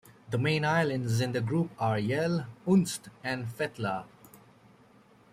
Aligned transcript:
The 0.31 0.39
main 0.39 0.65
islands 0.65 1.21
in 1.21 1.31
the 1.31 1.41
group 1.41 1.69
are 1.79 1.99
Yell, 1.99 2.47
Unst 2.65 3.09
and 3.23 3.45
Fetlar. 3.45 4.05